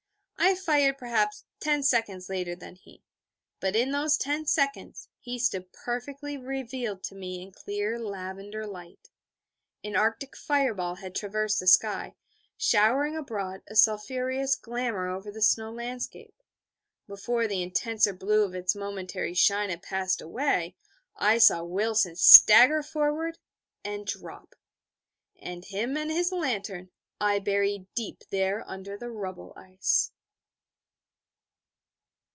I 0.43 0.55
fired 0.55 0.97
perhaps 0.97 1.45
ten 1.61 1.81
seconds 1.81 2.27
later 2.27 2.55
than 2.55 2.75
he: 2.75 3.03
but 3.61 3.73
in 3.75 3.91
those 3.91 4.17
ten 4.17 4.45
seconds 4.47 5.07
he 5.19 5.37
stood 5.39 5.71
perfectly 5.71 6.35
revealed 6.35 7.03
to 7.03 7.15
me 7.15 7.41
in 7.41 7.51
clear, 7.53 7.97
lavender 7.97 8.65
light. 8.65 9.11
An 9.81 9.95
Arctic 9.95 10.35
fire 10.35 10.73
ball 10.73 10.95
had 10.95 11.15
traversed 11.15 11.59
the 11.61 11.67
sky, 11.67 12.15
showering 12.57 13.15
abroad, 13.15 13.61
a 13.67 13.75
sulphurous 13.75 14.55
glamour 14.55 15.07
over 15.07 15.31
the 15.31 15.43
snow 15.43 15.71
landscape. 15.71 16.35
Before 17.07 17.47
the 17.47 17.61
intenser 17.61 18.11
blue 18.11 18.43
of 18.43 18.55
its 18.55 18.75
momentary 18.75 19.35
shine 19.35 19.69
had 19.69 19.83
passed 19.83 20.21
away, 20.21 20.75
I 21.15 21.37
saw 21.37 21.63
Wilson 21.63 22.15
stagger 22.17 22.83
forward, 22.83 23.37
and 23.85 24.05
drop. 24.05 24.55
And 25.39 25.63
him 25.63 25.95
and 25.95 26.11
his 26.11 26.31
lantern 26.33 26.89
I 27.21 27.39
buried 27.39 27.87
deep 27.93 28.23
there 28.31 28.67
under 28.69 28.97
the 28.97 29.11
rubble 29.11 29.53
ice. 29.55 30.11